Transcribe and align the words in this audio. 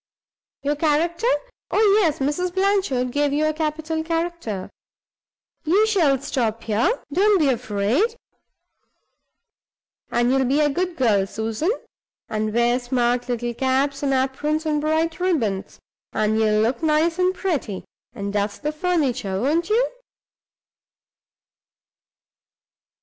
Your 0.63 0.75
character? 0.75 1.27
Oh, 1.69 1.97
yes! 2.01 2.17
Mrs. 2.17 2.55
Blanchard 2.55 3.11
gave 3.11 3.31
you 3.33 3.45
a 3.45 3.53
capital 3.53 4.03
character. 4.03 4.71
You 5.63 5.85
shall 5.85 6.17
stop 6.17 6.63
here; 6.63 7.03
don't 7.13 7.37
be 7.39 7.49
afraid. 7.49 8.15
And 10.09 10.31
you'll 10.31 10.45
be 10.45 10.59
a 10.59 10.71
good 10.71 10.95
girl, 10.97 11.27
Susan, 11.27 11.69
and 12.27 12.51
wear 12.51 12.79
smart 12.79 13.29
little 13.29 13.53
caps 13.53 14.01
and 14.01 14.11
aprons 14.11 14.65
and 14.65 14.81
bright 14.81 15.19
ribbons, 15.19 15.79
and 16.13 16.39
you'll 16.39 16.61
look 16.63 16.81
nice 16.81 17.19
and 17.19 17.35
pretty, 17.35 17.85
and 18.11 18.33
dust 18.33 18.63
the 18.63 18.71
furniture, 18.71 19.39
won't 19.39 19.69
you?" 19.69 19.87